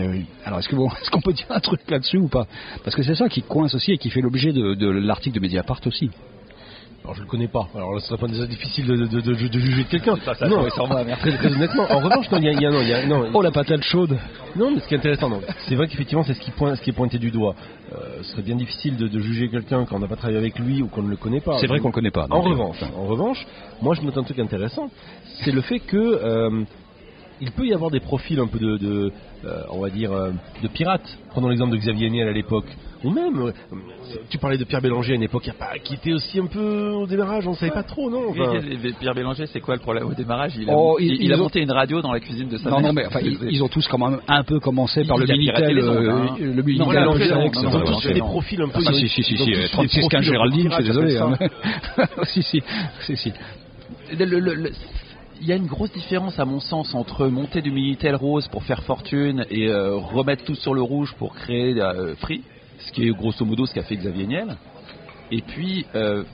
alors 0.45 0.59
est-ce 0.59 0.69
est-ce 1.03 1.11
qu'on 1.11 1.21
peut 1.21 1.33
dire 1.33 1.47
un 1.51 1.61
truc 1.61 1.81
là-dessus 1.89 2.19
ou 2.19 2.29
pas? 2.29 2.47
Parce 2.85 2.97
que 2.97 3.03
c'est 3.07 3.15
ça 3.15 3.29
qui 3.29 3.43
coince 3.43 3.75
aussi 3.75 3.93
et 3.93 3.99
qui 3.99 4.11
fait 4.11 4.21
l'objet 4.21 4.53
de, 4.53 4.75
de 4.75 4.89
l'article 4.89 5.37
de 5.37 5.41
Mediapart 5.41 5.81
aussi. 5.87 6.11
Alors 7.05 7.15
je 7.15 7.21
le 7.21 7.29
connais 7.29 7.47
pas. 7.47 7.69
Alors 7.77 7.93
là, 7.95 8.01
ce 8.01 8.09
serait 8.09 8.19
pas 8.19 8.27
déjà 8.27 8.47
difficile 8.47 8.85
de, 8.85 8.97
de- 8.97 9.07
de- 9.07 9.21
de- 9.21 9.47
de 9.49 9.59
juger 9.61 9.85
quelqu'un. 9.85 10.17
Non, 10.49 10.69
sans 10.71 10.89
moi, 10.89 11.05
merci. 11.05 11.23
très, 11.23 11.37
très 11.39 11.53
honnêtement. 11.55 11.85
En 11.89 12.01
revanche, 12.01 12.29
non, 12.33 12.39
il 12.39 12.45
y 12.45 12.49
a, 12.49 12.53
y 12.61 12.67
a- 12.67 12.71
non, 12.73 12.83
il 12.83 12.89
y 12.89 12.93
a- 12.95 13.07
non, 13.07 13.27
Oh 13.33 13.43
la 13.43 13.53
patate 13.53 13.83
chaude 13.85 14.19
Non, 14.57 14.73
mais 14.73 14.81
ce 14.81 14.89
qui 14.89 14.95
est 14.95 14.99
intéressant, 14.99 15.29
non, 15.29 15.41
c'est 15.69 15.77
vrai 15.77 15.87
qu'effectivement, 15.87 16.25
c'est 16.25 16.35
ce 16.35 16.41
qui, 16.41 16.51
pointe, 16.51 16.75
ce 16.77 16.83
qui 16.83 16.91
est 16.91 16.93
pointé 16.93 17.19
du 17.21 17.31
doigt. 17.31 17.55
Euh, 17.93 17.97
ce 18.23 18.33
serait 18.33 18.43
bien 18.43 18.57
difficile 18.57 18.97
de, 18.97 19.07
de 19.07 19.21
juger 19.21 19.49
quelqu'un 19.49 19.85
quand 19.85 19.95
on 19.95 20.01
n'a 20.01 20.09
pas 20.09 20.17
travaillé 20.17 20.39
avec 20.39 20.59
lui 20.59 20.83
ou 20.83 20.89
qu'on 20.89 21.03
ne 21.03 21.11
le 21.11 21.17
connaît 21.17 21.41
pas. 21.41 21.59
C'est 21.61 21.69
vrai 21.69 21.79
qu'on 21.79 21.89
le 21.89 21.95
connaît 21.95 22.11
pas. 22.11 22.27
En 22.29 22.41
revanche, 22.41 22.83
en 22.97 23.07
revanche, 23.07 23.47
moi 23.83 23.95
je 23.95 24.03
note 24.03 24.19
un 24.19 24.25
truc 24.25 24.41
intéressant, 24.41 24.91
c'est 25.45 25.53
le 25.53 25.61
fait 25.61 25.79
que 25.79 25.97
euh, 25.97 26.65
il 27.41 27.51
peut 27.53 27.67
y 27.67 27.75
avoir 27.75 27.91
des 27.91 28.01
profils 28.01 28.39
un 28.41 28.47
peu 28.47 28.59
de, 28.59 28.77
de, 28.79 29.13
euh, 29.45 29.61
on 29.71 29.81
va 29.81 29.91
dire, 29.91 30.13
euh, 30.13 30.31
de 30.63 30.69
pirates. 30.69 31.19
Prenons 31.31 31.49
l'exemple 31.49 31.73
de 31.73 31.77
Xavier 31.79 32.09
Niel 32.11 32.29
à 32.29 32.33
l'époque, 32.33 32.65
ou 33.05 33.11
même, 33.11 33.39
euh, 33.41 33.53
tu 34.31 34.39
parlais 34.39 34.57
de 34.57 34.65
Pierre 34.65 34.81
Bélanger 34.81 35.13
à 35.13 35.17
une 35.17 35.23
époque, 35.23 35.51
pas, 35.59 35.79
qui 35.85 35.95
était 35.95 36.15
aussi 36.15 36.41
un 36.41 36.47
peu 36.47 36.91
au 36.91 37.07
démarrage, 37.07 37.47
on 37.47 37.51
ne 37.51 37.57
savait 37.57 37.73
pas 37.73 37.83
trop, 37.83 38.11
non 38.11 38.31
Enfin, 38.31 38.59
Pierre 38.99 39.15
Bélanger, 39.15 39.47
c'est 39.47 39.61
quoi 39.61 39.75
le 39.75 39.81
problème 39.83 40.07
au 40.07 40.15
démarrage? 40.15 40.53
Il 40.59 40.71
a, 40.71 40.73
Oh, 40.75 40.97
il, 40.99 41.07
ils- 41.09 41.23
il 41.25 41.33
a 41.33 41.37
ils 41.37 41.41
ont- 41.41 41.45
monté 41.45 41.61
une 41.61 41.71
radio 41.71 42.01
dans 42.01 42.13
la 42.13 42.21
cuisine 42.21 42.49
de 42.49 42.57
sa 42.57 42.71
Non, 42.71 42.77
mère. 42.79 42.87
non, 42.87 42.93
mais 42.95 43.07
enfin, 43.07 43.21
ils, 43.23 43.37
ils 43.51 43.63
ont 43.63 43.69
tous 43.69 43.87
quand 43.87 43.99
même 43.99 44.21
un 44.27 44.43
peu 44.43 44.59
commencé 44.59 45.05
par 45.05 45.19
le 45.19 45.27
Minitel, 45.27 45.79
hein. 45.79 46.37
le 46.41 46.63
Minitel 46.63 46.89
ouais, 46.89 47.05
non, 47.05 47.17
ils 47.19 47.67
ont 47.67 47.81
tous 47.85 48.01
fait 48.03 48.15
des 48.15 48.21
profils 48.21 48.63
un 48.63 48.69
peu. 48.69 48.81
Ah, 48.87 48.93
si, 48.95 49.09
si, 49.09 49.23
si, 49.23 49.35
ils 49.35 49.43
ont 49.43 49.45
si, 49.45 49.53
tous 49.53 49.59
euh, 49.59 49.61
fait 49.61 49.63
des 49.63 49.69
36 49.69 50.01
15 50.01 50.01
profils 50.01 50.17
un 50.17 50.21
peu 50.21 50.25
Géraldine, 50.25 50.69
je 50.71 50.75
suis 50.77 50.85
désolé. 50.85 51.17
hein. 51.19 51.37
si, 52.25 52.43
si, 52.43 52.63
si, 53.03 53.17
si. 53.17 53.33
Le- 54.19 54.25
le- 54.25 54.39
le- 54.41 54.55
le- 54.55 54.71
il 55.41 55.47
y 55.47 55.53
a 55.53 55.57
une 55.57 55.67
grosse 55.67 55.93
différence, 55.93 56.39
à 56.39 56.45
mon 56.45 56.61
sens, 56.61 56.95
entre 56.95 57.27
monter 57.27 57.63
du 57.63 57.71
Minitel 57.71 58.15
rose 58.17 58.49
pour 58.49 58.65
faire 58.65 58.83
fortune 58.83 59.47
et 59.51 59.69
euh, 59.69 59.97
remettre 59.97 60.45
tout 60.45 60.55
sur 60.55 60.75
le 60.75 60.83
rouge 60.83 61.15
pour 61.19 61.35
créer 61.35 61.81
euh, 61.81 62.15
Free, 62.17 62.43
ce 62.79 62.93
qui 62.93 63.07
est 63.07 63.11
grosso 63.11 63.45
modo 63.45 63.67
ce 63.67 63.75
qu'a 63.75 63.83
fait 63.83 63.97
Xavier 63.97 64.27
Niel, 64.27 64.57
et 65.31 65.43
puis 65.43 65.87
euh, 65.95 66.25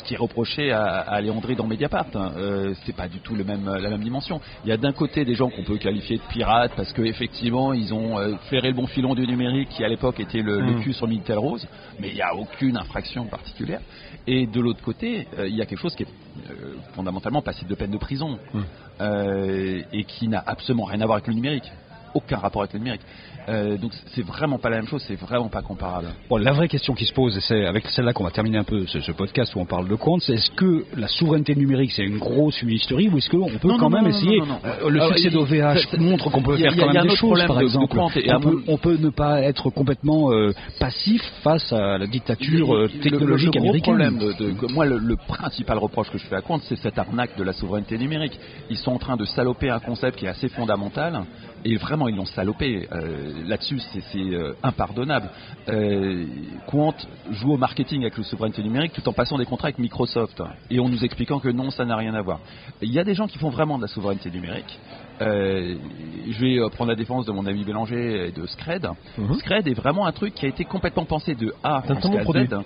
ce 0.00 0.04
qui 0.08 0.14
est 0.14 0.16
reproché 0.16 0.72
à, 0.72 0.82
à 0.84 1.20
Léandré 1.20 1.54
dans 1.54 1.66
Mediapart. 1.66 2.06
hein. 2.14 2.32
Euh, 2.36 2.74
c'est 2.84 2.94
pas 2.96 3.08
du 3.08 3.18
tout 3.20 3.34
le 3.34 3.44
même, 3.44 3.64
la 3.68 3.90
même 3.90 4.02
dimension. 4.02 4.40
Il 4.64 4.68
y 4.70 4.72
a 4.72 4.76
d'un 4.76 4.92
côté 4.92 5.24
des 5.24 5.34
gens 5.34 5.48
qu'on 5.50 5.62
peut 5.62 5.78
qualifier 5.78 6.16
de 6.16 6.22
pirates 6.32 6.72
parce 6.76 6.92
qu'effectivement 6.92 7.72
ils 7.72 7.92
ont 7.94 8.18
euh, 8.18 8.34
flairé 8.48 8.68
le 8.68 8.74
bon 8.74 8.86
filon 8.86 9.14
du 9.14 9.26
numérique 9.26 9.68
qui 9.70 9.84
à 9.84 9.88
l'époque 9.88 10.18
était 10.20 10.42
le, 10.42 10.60
le 10.60 10.72
Mm. 10.72 10.80
cul 10.82 10.92
sur 10.92 11.06
Minitel 11.06 11.38
Rose, 11.38 11.66
mais 12.00 12.08
il 12.08 12.14
n'y 12.14 12.22
a 12.22 12.34
aucune 12.34 12.76
infraction 12.76 13.26
particulière. 13.26 13.80
Et 14.26 14.46
de 14.46 14.60
l'autre 14.60 14.82
côté, 14.82 15.26
euh, 15.38 15.48
il 15.48 15.54
y 15.56 15.62
a 15.62 15.66
quelque 15.66 15.80
chose 15.80 15.94
qui 15.94 16.04
est 16.04 16.08
euh, 16.50 16.74
fondamentalement 16.94 17.42
passible 17.42 17.70
de 17.70 17.74
peine 17.74 17.90
de 17.90 17.98
prison 17.98 18.38
Mm. 18.54 18.60
et 19.92 20.04
qui 20.04 20.28
n'a 20.28 20.42
absolument 20.46 20.84
rien 20.84 21.00
à 21.00 21.06
voir 21.06 21.16
avec 21.16 21.26
le 21.28 21.34
numérique. 21.34 21.70
Aucun 22.14 22.36
rapport 22.38 22.62
avec 22.62 22.72
le 22.72 22.78
numérique. 22.80 23.02
Euh, 23.48 23.76
donc 23.78 23.92
c'est 24.14 24.24
vraiment 24.24 24.58
pas 24.58 24.68
la 24.70 24.76
même 24.76 24.86
chose, 24.86 25.02
c'est 25.08 25.18
vraiment 25.18 25.48
pas 25.48 25.62
comparable. 25.62 26.08
Bon, 26.28 26.36
la 26.36 26.52
vraie 26.52 26.68
question 26.68 26.94
qui 26.94 27.04
se 27.06 27.12
pose, 27.12 27.36
et 27.36 27.40
c'est 27.40 27.64
avec 27.66 27.86
celle-là 27.88 28.12
qu'on 28.12 28.24
va 28.24 28.30
terminer 28.30 28.58
un 28.58 28.64
peu 28.64 28.86
ce, 28.86 29.00
ce 29.00 29.12
podcast 29.12 29.54
où 29.54 29.60
on 29.60 29.64
parle 29.64 29.88
de 29.88 29.94
compte, 29.94 30.22
c'est 30.22 30.34
est-ce 30.34 30.50
que 30.52 30.84
la 30.96 31.08
souveraineté 31.08 31.54
numérique 31.54 31.92
c'est 31.92 32.04
une 32.04 32.18
grosse 32.18 32.62
historie 32.62 33.08
ou 33.08 33.18
est-ce 33.18 33.30
qu'on 33.30 33.48
peut 33.48 33.68
Non, 33.68 33.78
quand 33.78 33.90
non, 33.90 34.02
même 34.02 34.04
non, 34.04 34.10
essayer 34.10 34.40
euh, 34.42 34.90
Le 34.90 35.00
succès 35.08 35.30
d'OVH 35.30 35.96
montre 35.98 36.30
qu'on 36.30 36.42
peut 36.42 36.56
faire 36.58 36.76
quand 36.76 36.92
même 36.92 37.02
des 37.06 37.16
choses, 37.16 37.42
par 37.46 37.56
de- 37.56 37.60
de 37.60 37.66
exemple. 37.66 37.94
Quant 37.96 38.10
et 38.14 38.32
on, 38.34 38.40
peut, 38.40 38.62
on 38.68 38.76
peut 38.76 38.96
ne 38.98 39.08
pas 39.10 39.40
être 39.42 39.70
complètement 39.70 40.30
euh, 40.32 40.52
passif 40.78 41.22
face 41.42 41.72
à 41.72 41.96
la 41.98 42.06
dictature 42.06 42.74
euh, 42.74 42.86
Le- 42.88 42.92
le- 42.94 43.00
technologique 43.00 43.54
le, 43.54 43.60
gros 43.60 43.68
américaine. 43.70 43.82
problème 43.82 44.18
de, 44.18 44.32
de- 44.32 44.72
moi, 44.72 44.84
le, 44.84 44.98
le 44.98 45.16
principal 45.16 45.78
reproche 45.78 46.10
que 46.10 46.18
je 46.18 46.26
fais 46.26 46.36
à 46.36 46.42
Quant, 46.42 46.60
c'est 46.68 46.76
cette 46.76 46.98
arnaque 46.98 47.36
de 47.38 47.42
la 47.44 47.52
souveraineté 47.52 47.96
numérique. 47.98 48.38
Ils 48.68 48.76
sont 48.78 48.92
en 48.92 48.98
train 48.98 49.16
de 49.16 49.24
saloper 49.24 49.70
un 49.70 49.80
concept 49.80 50.18
qui 50.18 50.26
est 50.26 50.28
assez 50.28 50.48
fondamental, 50.48 51.22
et 51.64 51.76
vraiment 51.76 52.08
ils 52.08 52.16
l'ont 52.16 52.24
salopé. 52.24 52.88
Euh, 52.92 53.44
Là-dessus, 53.46 53.80
c'est 54.12 54.18
euh, 54.18 54.54
impardonnable. 54.62 55.30
Euh, 55.68 56.26
Quant 56.66 56.94
joue 57.30 57.52
au 57.52 57.56
marketing 57.56 58.02
avec 58.02 58.16
la 58.16 58.24
souveraineté 58.24 58.62
numérique 58.62 58.92
tout 58.92 59.08
en 59.08 59.12
passant 59.12 59.38
des 59.38 59.44
contrats 59.44 59.68
avec 59.68 59.78
Microsoft 59.78 60.42
et 60.70 60.80
en 60.80 60.88
nous 60.88 61.04
expliquant 61.04 61.40
que 61.40 61.48
non, 61.48 61.70
ça 61.70 61.84
n'a 61.84 61.96
rien 61.96 62.14
à 62.14 62.22
voir. 62.22 62.40
Il 62.80 62.92
y 62.92 62.98
a 62.98 63.04
des 63.04 63.14
gens 63.14 63.26
qui 63.26 63.38
font 63.38 63.50
vraiment 63.50 63.76
de 63.76 63.82
la 63.82 63.88
souveraineté 63.88 64.30
numérique. 64.30 64.78
Euh, 65.20 65.76
je 66.30 66.40
vais 66.40 66.58
euh, 66.58 66.68
prendre 66.68 66.90
la 66.90 66.96
défense 66.96 67.26
de 67.26 67.32
mon 67.32 67.46
ami 67.46 67.64
Bélanger 67.64 68.28
et 68.28 68.32
de 68.32 68.46
Scred. 68.46 68.88
Mhm. 69.18 69.34
Scred 69.36 69.68
est 69.68 69.74
vraiment 69.74 70.06
un 70.06 70.12
truc 70.12 70.34
qui 70.34 70.46
a 70.46 70.48
été 70.48 70.64
complètement 70.64 71.04
pensé 71.04 71.34
de 71.34 71.52
A 71.62 71.82
jusqu'à. 72.10 72.24
Z 72.60 72.64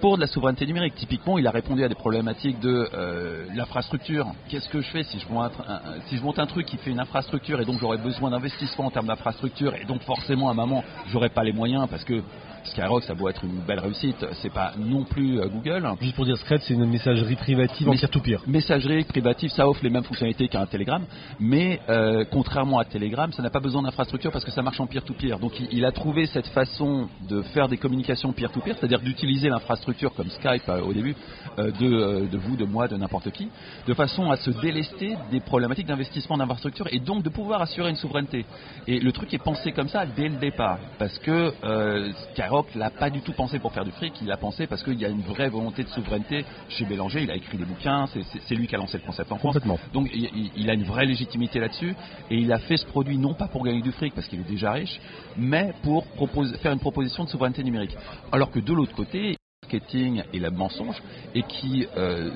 pour 0.00 0.16
de 0.16 0.20
la 0.22 0.26
souveraineté 0.26 0.66
numérique. 0.66 0.94
Typiquement, 0.96 1.38
il 1.38 1.46
a 1.46 1.50
répondu 1.50 1.84
à 1.84 1.88
des 1.88 1.94
problématiques 1.94 2.60
de 2.60 2.88
euh, 2.94 3.44
l'infrastructure. 3.54 4.26
Qu'est-ce 4.48 4.68
que 4.68 4.80
je 4.80 4.90
fais 4.90 5.02
si 5.04 5.18
je, 5.18 5.32
monte 5.32 5.52
un, 5.66 5.72
un- 5.72 6.00
si 6.08 6.16
je 6.16 6.22
monte 6.22 6.38
un 6.38 6.46
truc 6.46 6.66
qui 6.66 6.76
fait 6.78 6.90
une 6.90 7.00
infrastructure 7.00 7.60
et 7.60 7.64
donc 7.64 7.78
j'aurais 7.80 7.98
besoin 7.98 8.30
d'investissement 8.30 8.86
en 8.86 8.90
termes 8.90 9.06
d'infrastructure 9.06 9.74
et 9.74 9.84
donc 9.84 10.02
forcément 10.02 10.48
à 10.48 10.52
un 10.52 10.54
moment 10.54 10.82
j'aurais 11.10 11.28
pas 11.30 11.44
les 11.44 11.52
moyens 11.52 11.86
parce 11.90 12.04
que 12.04 12.22
Skyrock 12.64 13.04
ça 13.04 13.14
doit 13.14 13.30
être 13.30 13.44
une 13.44 13.60
belle 13.66 13.80
réussite, 13.80 14.24
c'est 14.42 14.52
pas 14.52 14.72
non 14.78 15.04
plus 15.04 15.40
euh, 15.40 15.48
Google. 15.48 15.88
Juste 16.00 16.16
pour 16.16 16.24
dire, 16.24 16.36
Scred, 16.38 16.60
c'est 16.62 16.74
une 16.74 16.86
messagerie 16.86 17.36
privative 17.36 17.88
en 17.88 17.94
tout 17.94 18.20
pire. 18.20 18.40
Messagerie 18.46 19.04
privative, 19.04 19.50
ça 19.50 19.68
offre 19.68 19.80
les 19.82 19.90
mêmes 19.90 20.04
fonctionnalités 20.04 20.48
qu'un 20.48 20.66
Telegram, 20.66 21.02
mais 21.40 21.80
euh, 21.88 22.24
contrairement 22.30 22.78
à 22.78 22.84
Telegram, 22.84 23.32
ça 23.32 23.42
n'a 23.42 23.50
pas 23.50 23.60
besoin 23.60 23.82
d'infrastructure 23.82 24.30
parce 24.32 24.44
que 24.44 24.50
ça 24.50 24.62
marche 24.62 24.80
en 24.80 24.86
peer-to-peer. 24.86 25.38
Donc 25.38 25.58
il, 25.60 25.68
il 25.72 25.84
a 25.84 25.92
trouvé 25.92 26.26
cette 26.26 26.48
façon 26.48 27.08
de 27.28 27.42
faire 27.42 27.68
des 27.68 27.76
communications 27.76 28.32
peer-to-peer, 28.32 28.76
c'est-à-dire 28.78 29.00
d'utiliser 29.00 29.48
l'infrastructure 29.48 30.14
comme 30.14 30.30
Skype 30.30 30.68
euh, 30.68 30.80
au 30.80 30.92
début 30.92 31.14
euh, 31.58 31.70
de, 31.70 32.26
de 32.26 32.38
vous, 32.38 32.56
de 32.56 32.64
moi, 32.64 32.88
de 32.88 32.96
n'importe 32.96 33.30
qui, 33.30 33.48
de 33.86 33.94
façon 33.94 34.30
à 34.30 34.36
se 34.36 34.50
délester 34.50 35.16
des 35.30 35.40
problématiques 35.40 35.86
d'investissement 35.86 36.36
d'infrastructure 36.36 36.86
et 36.90 37.00
donc 37.00 37.22
de 37.22 37.28
pouvoir 37.28 37.60
assurer 37.62 37.90
une 37.90 37.96
souveraineté. 37.96 38.44
Et 38.86 39.00
le 39.00 39.12
truc 39.12 39.32
est 39.34 39.38
pensé 39.42 39.72
comme 39.72 39.88
ça 39.88 40.06
dès 40.06 40.28
le 40.28 40.36
départ, 40.36 40.78
parce 40.98 41.18
que 41.18 41.52
euh, 41.64 42.12
Skyrock 42.54 42.74
l'a 42.76 42.90
pas 42.90 43.10
du 43.10 43.20
tout 43.20 43.32
pensé 43.32 43.58
pour 43.58 43.72
faire 43.72 43.84
du 43.84 43.90
fric, 43.90 44.12
il 44.20 44.28
l'a 44.28 44.36
pensé 44.36 44.66
parce 44.66 44.82
qu'il 44.82 45.00
y 45.00 45.04
a 45.04 45.08
une 45.08 45.22
vraie 45.22 45.48
volonté 45.48 45.82
de 45.82 45.88
souveraineté 45.88 46.44
chez 46.68 46.84
Bélanger, 46.84 47.22
il 47.22 47.30
a 47.30 47.34
écrit 47.34 47.58
des 47.58 47.64
bouquins, 47.64 48.06
c'est- 48.06 48.54
lui 48.54 48.66
qui 48.68 48.74
a 48.74 48.78
lancé 48.78 48.98
le 48.98 49.04
concept 49.04 49.32
en 49.32 49.38
France. 49.38 49.56
Donc 49.92 50.08
il, 50.14 50.70
a 50.70 50.74
une 50.74 50.84
vraie 50.84 51.06
légitimité 51.06 51.58
là-dessus 51.58 51.94
et 52.30 52.36
il 52.36 52.52
a 52.52 52.58
fait 52.58 52.76
ce 52.76 52.86
produit 52.86 53.18
non 53.18 53.34
pas 53.34 53.48
pour 53.48 53.64
gagner 53.64 53.82
du 53.82 53.90
fric 53.92 54.14
parce 54.14 54.28
qu'il 54.28 54.40
est 54.40 54.48
déjà 54.48 54.72
riche, 54.72 55.00
mais 55.36 55.74
pour 55.82 56.06
proposer- 56.06 56.56
faire 56.58 56.72
une 56.72 56.78
proposition 56.78 57.24
de 57.24 57.28
souveraineté 57.28 57.64
numérique. 57.64 57.96
Alors 58.30 58.50
que 58.50 58.60
de 58.60 58.72
l'autre 58.72 58.94
côté, 58.94 59.36
marketing 59.64 60.22
et 60.32 60.38
le 60.38 60.50
mensonge 60.50 61.02
et 61.34 61.42
qui 61.42 61.86
euh, 61.96 62.30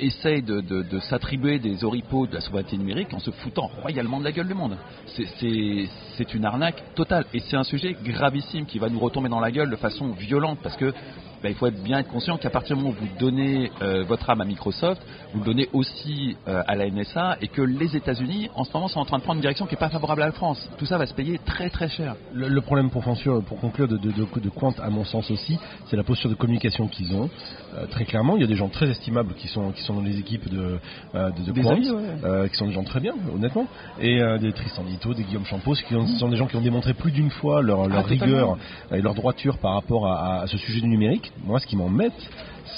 essaye 0.00 0.42
de, 0.42 0.60
de- 0.60 0.82
de 0.82 0.98
s'attribuer 1.00 1.58
des 1.58 1.84
oripeaux 1.84 2.26
de 2.26 2.34
la 2.34 2.40
souveraineté 2.40 2.76
numérique 2.76 3.12
en 3.14 3.18
se 3.20 3.30
foutant 3.30 3.70
royalement 3.82 4.18
de 4.18 4.24
la 4.24 4.32
gueule 4.32 4.48
du 4.48 4.54
monde. 4.54 4.76
C'est- 5.06 6.34
une 6.34 6.44
arnaque 6.44 6.82
totale 6.94 7.24
et 7.32 7.40
c'est 7.40 7.56
un 7.56 7.62
sujet 7.64 7.96
gravissime 8.04 8.66
qui 8.66 8.78
va 8.78 8.88
nous 8.88 8.98
retomber 8.98 9.28
dans 9.28 9.40
la 9.40 9.50
gueule 9.50 9.70
de 9.70 9.76
façon 9.76 10.08
violente 10.10 10.58
parce 10.62 10.76
que 10.76 10.92
ben, 11.42 11.50
il 11.50 11.54
faut 11.54 11.68
être 11.68 11.82
bien 11.84 12.02
conscient 12.02 12.36
qu'à 12.36 12.50
partir 12.50 12.76
du 12.76 12.82
moment 12.82 12.94
où 13.00 13.00
vous 13.00 13.18
donnez 13.18 13.70
euh, 13.80 14.02
votre 14.02 14.28
âme 14.28 14.40
à 14.40 14.44
Microsoft, 14.44 15.00
vous 15.32 15.38
le 15.38 15.44
donnez 15.44 15.68
aussi 15.72 16.36
euh, 16.48 16.62
à 16.66 16.74
la 16.74 16.90
NSA 16.90 17.38
et 17.40 17.46
que 17.46 17.62
les 17.62 17.94
États-Unis 17.96 18.50
en 18.56 18.64
ce 18.64 18.72
moment 18.74 18.88
sont 18.88 18.98
en 18.98 19.04
train 19.04 19.18
de 19.18 19.22
prendre 19.22 19.36
une 19.36 19.42
direction 19.42 19.66
qui 19.66 19.74
n'est 19.74 19.78
pas 19.78 19.88
favorable 19.88 20.22
à 20.22 20.26
la 20.26 20.32
France. 20.32 20.68
Tout 20.78 20.86
ça 20.86 20.98
va 20.98 21.06
se 21.06 21.14
payer 21.14 21.38
très 21.46 21.70
très 21.70 21.88
cher. 21.88 22.16
Le, 22.34 22.60
problème 22.60 22.90
pour, 22.90 23.04
pour 23.46 23.60
conclure 23.60 23.86
de, 23.86 23.96
de, 23.96 24.10
de, 24.10 24.40
de 24.40 24.48
Quant, 24.50 24.74
à 24.82 24.90
mon 24.90 25.04
sens 25.04 25.30
aussi, 25.30 25.56
c'est 25.86 25.96
la 25.96 26.02
posture 26.02 26.28
de 26.28 26.34
communication 26.34 26.88
qu'ils 26.88 27.14
ont. 27.14 27.30
Euh, 27.76 27.86
très 27.86 28.04
clairement, 28.04 28.34
il 28.36 28.40
y 28.40 28.44
a 28.44 28.48
des 28.48 28.56
gens 28.56 28.68
très 28.68 28.88
estimables 28.90 29.34
qui 29.34 29.46
sont 29.46 29.72
dans 29.94 30.02
les 30.02 30.18
équipes 30.18 30.48
de, 30.48 30.78
euh, 31.14 31.30
de, 31.30 31.42
de 31.44 31.52
Des 31.52 31.62
Quant, 31.62 31.70
amis, 31.70 31.90
ouais. 31.90 32.02
euh, 32.24 32.48
qui 32.48 32.56
sont 32.56 32.66
des 32.66 32.72
gens 32.72 32.84
très 32.84 33.00
bien, 33.00 33.14
honnêtement. 33.34 33.66
Et 34.00 34.20
euh, 34.20 34.38
des 34.38 34.52
Tristan 34.52 34.84
Dito, 34.84 35.14
des 35.14 35.24
Guillaume 35.24 35.44
Champos, 35.46 35.74
qui 35.86 35.94
ont- 35.94 36.06
sont 36.06 36.28
des 36.28 36.36
gens 36.36 36.46
qui 36.46 36.56
ont 36.56 36.60
démontré 36.60 36.94
plus 36.94 37.10
d'une 37.12 37.30
fois 37.30 37.62
leur, 37.62 37.88
leur 37.88 37.98
Ah, 38.00 38.02
rigueur 38.08 38.56
totalement. 38.56 38.58
et 38.92 39.00
leur 39.02 39.14
droiture 39.14 39.58
par 39.58 39.74
rapport 39.74 40.06
à, 40.06 40.40
à 40.42 40.46
ce 40.46 40.56
sujet 40.58 40.80
du 40.80 40.88
numérique. 40.88 41.32
Moi, 41.44 41.58
ce 41.60 41.66
qui 41.66 41.76
m'embête, 41.76 42.12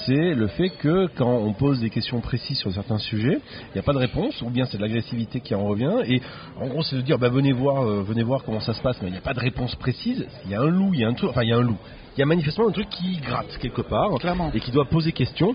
c'est 0.07 0.35
le 0.35 0.47
fait 0.47 0.71
que 0.71 1.09
quand 1.17 1.31
on 1.33 1.53
pose 1.53 1.81
des 1.81 1.91
questions 1.91 2.21
précises 2.21 2.59
sur 2.59 2.73
certains 2.73 2.99
sujets, 2.99 3.39
il 3.41 3.73
n'y 3.75 3.81
a 3.81 3.83
pas 3.83 3.93
de 3.93 3.99
réponse, 3.99 4.41
ou 4.43 4.49
bien 4.51 4.65
c'est 4.67 4.77
de 4.79 4.83
l'agressivité 4.83 5.41
qui 5.41 5.55
en 5.55 5.65
revient, 5.65 5.93
et 6.07 6.21
en 6.61 6.69
gros 6.69 6.83
c'est 6.83 6.97
de 6.97 7.01
dire 7.03 7.19
bah, 7.19 7.29
venez 7.29 7.53
voir, 7.53 7.85
euh, 7.85 8.03
venez 8.07 8.23
voir 8.23 8.45
comment 8.45 8.61
ça 8.61 8.73
se 8.73 8.81
passe, 8.81 9.01
mais 9.03 9.09
il 9.09 9.13
n'y 9.13 9.19
a 9.19 9.23
pas 9.23 9.35
de 9.35 9.41
réponse 9.41 9.75
précise. 9.75 10.27
Il 10.45 10.51
y 10.53 10.55
a 10.55 10.61
un 10.61 10.69
loup, 10.69 10.91
il 10.95 11.01
y 11.01 11.05
a 11.05 11.09
un 11.09 11.15
truc, 11.15 11.31
enfin 11.31 11.43
il 11.43 11.49
y 11.49 11.53
a 11.53 11.57
un 11.57 11.63
loup. 11.63 11.77
Il 12.17 12.21
y 12.21 12.23
a 12.23 12.27
manifestement 12.27 12.69
un 12.69 12.73
truc 12.73 12.89
qui 12.89 13.19
gratte 13.19 13.57
quelque 13.61 13.83
part 13.83 14.11
Clairement. 14.19 14.51
et 14.55 14.61
qui 14.61 14.71
doit 14.71 14.85
poser 14.85 15.13
question. 15.13 15.55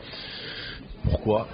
Pourquoi 1.06 1.48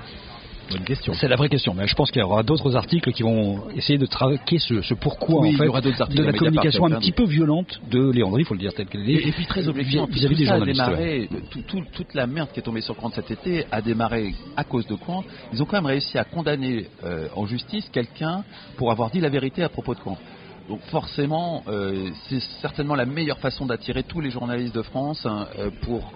Bonne 0.69 0.83
question. 0.85 1.13
C'est 1.15 1.27
la 1.27 1.35
vraie 1.35 1.49
question. 1.49 1.73
Mais 1.73 1.85
je 1.85 1.95
pense 1.95 2.11
qu'il 2.11 2.21
y 2.21 2.23
aura 2.23 2.43
d'autres 2.43 2.77
articles 2.77 3.11
qui 3.11 3.23
vont 3.23 3.69
essayer 3.75 3.97
de 3.99 4.05
traquer 4.05 4.57
ce, 4.57 4.81
ce 4.81 4.93
pourquoi 4.93 5.41
Oui, 5.41 5.49
en 5.49 5.63
il 5.63 5.65
y 5.65 5.67
aura 5.67 5.79
articles 5.79 6.13
de 6.15 6.23
la 6.23 6.31
communication 6.31 6.85
un 6.85 6.91
petit 6.99 7.11
peu 7.11 7.25
violente 7.25 7.81
de 7.89 8.09
Léandry, 8.09 8.43
il 8.43 8.45
faut 8.45 8.53
le 8.53 8.61
dire 8.61 8.73
tel 8.73 8.85
qu'elle 8.87 9.01
est. 9.09 9.13
Et, 9.15 9.27
et 9.27 9.31
puis 9.33 9.45
très 9.47 9.67
objectivement, 9.67 10.05
vis-à-vis 10.05 10.35
des 10.37 10.45
ça 10.45 10.53
a 10.53 10.57
journalistes. 10.59 10.79
ouais. 10.79 10.87
démarré, 11.27 11.29
tout- 11.49 11.61
tout- 11.67 11.83
toute 11.91 12.13
la 12.13 12.25
merde 12.25 12.49
qui 12.53 12.59
est 12.61 12.63
tombée 12.63 12.79
sur 12.79 12.95
Quant 12.95 13.09
cet 13.11 13.29
été 13.31 13.65
a 13.69 13.81
démarré 13.81 14.33
à 14.55 14.63
cause 14.63 14.87
de 14.87 14.95
Quant. 14.95 15.25
Ils 15.51 15.61
ont 15.61 15.65
quand 15.65 15.75
même 15.75 15.87
réussi 15.87 16.17
à 16.17 16.23
condamner 16.23 16.85
euh, 17.03 17.27
en 17.35 17.45
justice 17.47 17.89
quelqu'un 17.91 18.45
pour 18.77 18.91
avoir 18.91 19.09
dit 19.09 19.19
la 19.19 19.29
vérité 19.29 19.63
à 19.63 19.69
propos 19.69 19.93
de 19.93 19.99
Quant. 19.99 20.17
Donc 20.69 20.79
forcément, 20.89 21.63
euh, 21.67 22.09
c'est 22.29 22.39
certainement 22.61 22.95
la 22.95 23.05
meilleure 23.05 23.39
façon 23.39 23.65
d'attirer 23.65 24.03
tous 24.03 24.21
les 24.21 24.29
journalistes 24.31 24.73
de 24.75 24.81
France 24.83 25.25
hein, 25.25 25.47
euh, 25.59 25.69
pour 25.81 26.11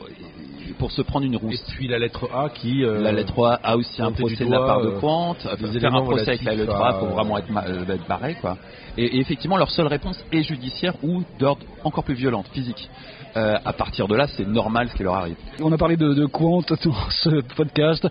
pour 0.79 0.91
se 0.91 1.01
prendre 1.01 1.25
une 1.25 1.33
Et 1.35 1.37
rousse. 1.37 1.63
puis 1.75 1.87
la 1.87 1.99
lettre 1.99 2.27
A 2.33 2.49
qui. 2.49 2.83
euh, 2.83 3.01
La 3.01 3.11
lettre 3.11 3.45
A 3.45 3.53
a 3.63 3.75
aussi 3.77 4.01
un 4.01 4.11
procès 4.11 4.43
de 4.45 4.49
la 4.51 4.57
doigt, 4.57 4.65
part 4.67 4.81
de 4.81 4.87
euh, 4.89 4.99
Quant. 4.99 5.35
Faire 5.35 5.95
un 5.95 6.01
procès 6.01 6.29
avec 6.29 6.43
la 6.43 6.55
lettre 6.55 6.75
A 6.75 6.93
pour 6.99 7.09
vraiment 7.09 7.37
être, 7.37 7.47
euh, 7.55 7.93
être 7.93 8.07
barré. 8.07 8.35
Quoi. 8.41 8.57
Et, 8.97 9.05
et 9.05 9.19
effectivement, 9.19 9.57
leur 9.57 9.69
seule 9.71 9.87
réponse 9.87 10.23
est 10.31 10.41
judiciaire 10.43 10.93
ou 11.03 11.23
d'ordre 11.39 11.61
encore 11.83 12.03
plus 12.03 12.15
violente, 12.15 12.47
physique. 12.53 12.89
Euh, 13.37 13.57
à 13.65 13.73
partir 13.73 14.07
de 14.07 14.15
là, 14.15 14.27
c'est 14.27 14.47
normal 14.47 14.87
ce 14.89 14.95
qui 14.95 15.03
leur 15.03 15.15
arrive. 15.15 15.35
On 15.61 15.69
a 15.71 15.77
parlé 15.77 15.97
de, 15.97 16.13
de 16.13 16.25
Quant 16.25 16.61
dans 16.69 17.09
ce 17.09 17.41
podcast. 17.55 18.07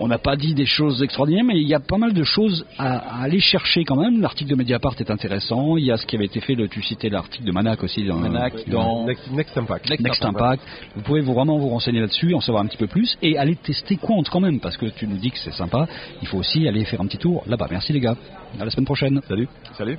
On 0.00 0.06
n'a 0.06 0.18
pas 0.18 0.36
dit 0.36 0.54
des 0.54 0.66
choses 0.66 1.02
extraordinaires, 1.02 1.44
mais 1.44 1.58
il 1.58 1.66
y 1.66 1.74
a 1.74 1.80
pas 1.80 1.96
mal 1.96 2.12
de 2.12 2.24
choses 2.24 2.66
à, 2.78 2.98
à 2.98 3.22
aller 3.22 3.40
chercher 3.40 3.84
quand 3.84 3.96
même. 3.96 4.20
L'article 4.20 4.50
de 4.50 4.54
Mediapart 4.56 4.94
est 4.98 5.10
intéressant. 5.10 5.75
Il 5.78 5.84
y 5.86 5.92
a 5.92 5.96
ce 5.96 6.06
qui 6.06 6.16
avait 6.16 6.26
été 6.26 6.40
fait, 6.40 6.54
le, 6.54 6.68
tu 6.68 6.82
citais 6.82 7.08
l'article 7.08 7.44
de 7.44 7.52
Manac 7.52 7.82
aussi. 7.82 8.04
Dans, 8.04 8.16
Manac, 8.16 8.68
dans- 8.68 9.04
Next, 9.06 9.30
Next 9.30 9.56
Impact. 9.58 9.88
Next 9.90 10.04
Next 10.04 10.24
Impact. 10.24 10.62
Impact. 10.62 10.62
Vous 10.96 11.02
pouvez 11.02 11.20
vous 11.20 11.34
vraiment 11.34 11.58
vous 11.58 11.68
renseigner 11.68 12.00
là-dessus, 12.00 12.34
en 12.34 12.40
savoir 12.40 12.62
un 12.64 12.66
petit 12.66 12.76
peu 12.76 12.86
plus 12.86 13.16
et 13.22 13.38
aller 13.38 13.56
tester 13.56 13.96
Quant 13.96 14.22
quand 14.30 14.40
même, 14.40 14.60
parce 14.60 14.76
que 14.76 14.86
tu 14.86 15.06
nous 15.06 15.16
dis 15.16 15.30
que 15.30 15.38
c'est 15.38 15.52
sympa. 15.52 15.86
Il 16.22 16.28
faut 16.28 16.38
aussi 16.38 16.66
aller 16.68 16.84
faire 16.84 17.00
un 17.00 17.06
petit 17.06 17.18
tour 17.18 17.42
là-bas. 17.46 17.68
Merci 17.70 17.92
les 17.92 18.00
gars. 18.00 18.16
À 18.60 18.64
la 18.64 18.70
semaine 18.70 18.86
prochaine. 18.86 19.20
Salut. 19.28 19.48
Salut. 19.76 19.98